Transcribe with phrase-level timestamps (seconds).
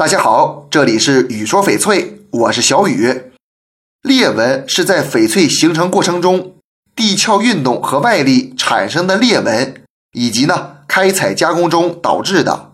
[0.00, 3.32] 大家好，这里是雨说翡翠，我是小雨。
[4.00, 6.54] 裂纹是在翡翠形成过程中
[6.96, 12.70] 地壳运动和外力产生的裂纹，以及呢开采加工中导致的。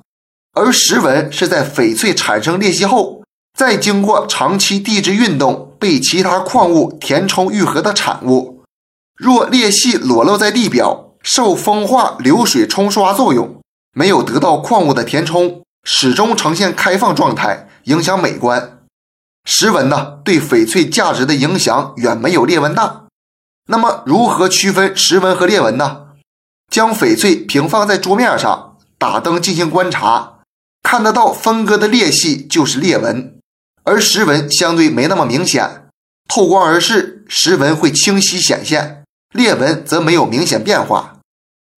[0.52, 3.24] 而石纹是在翡翠产生裂隙后，
[3.58, 8.62] 再经过长期地质运动被其他矿物填充愈合的产物。
[9.16, 13.60] 若裂隙裸露在地表，受风化、流水冲刷作用，
[13.92, 18.80] 没有得到矿物的填充，始终呈现开放状态，影响美观。
[19.44, 23.04] 石纹呢，对翡翠价值的影响远没有裂纹大。
[23.68, 26.08] 那么，如何区分石纹和裂纹呢？
[26.68, 30.40] 将翡翠平放在桌面上，打灯进行观察，
[30.82, 33.38] 看得到分割的裂隙就是裂纹，
[33.84, 35.86] 而石纹相对没那么明显，
[36.28, 41.18] 透光而视，石纹会清晰显现，裂纹则没有明显变化。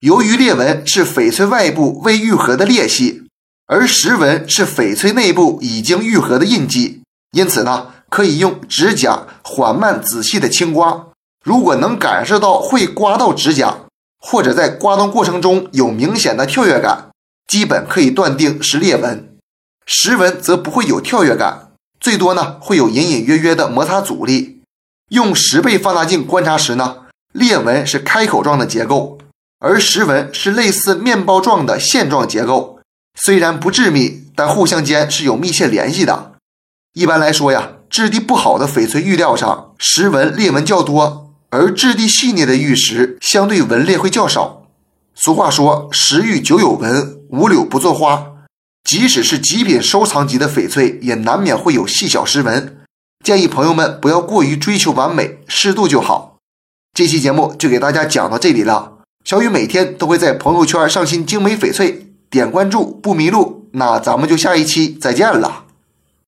[0.00, 3.27] 由于裂纹是翡翠外部未愈合的裂隙，
[3.68, 7.02] 而石纹是翡翠内部已经愈合的印记。
[7.32, 11.08] 因此呢，可以用指甲缓慢仔细的轻刮，
[11.44, 13.80] 如果能感受到会刮到指甲，
[14.18, 17.10] 或者在刮动过程中有明显的跳跃感，
[17.46, 19.36] 基本可以断定是裂纹。
[19.84, 24.62] 石纹则不会有跳跃感，最多呢会有隐隐约约的摩擦阻力。
[25.10, 26.96] 用十倍放大镜观察时呢，
[27.32, 29.18] 裂纹是开口状的结构，
[29.58, 32.77] 而石纹是类似面包状的线状结构，
[33.20, 36.34] 虽然不致密，但互相间是有密切联系的。
[36.94, 44.62] 一般来说呀，质地不好的翡翠玉料上石纹裂纹较多，而质地细腻的玉石相对纹裂会较少。
[45.14, 48.24] 俗话说“十玉九有纹，五柳不作花”，
[48.84, 52.78] 即使是极品收藏级的翡翠，也难免会有细小石纹。
[53.24, 56.36] 建议朋友们不要过于追求完美，适度就好。
[56.96, 58.98] 这期节目就给大家讲到这里了。
[59.24, 63.58] 小雨每天都会在朋友圈上新精美翡翠，点关注不迷路。
[63.72, 65.57] 那咱们就下一期再见了。